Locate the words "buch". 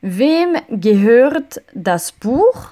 2.12-2.68